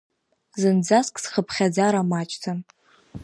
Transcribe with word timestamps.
Зынӡаск 0.61 1.15
зхыԥхьаӡара 1.23 2.01
маҷӡам. 2.09 2.59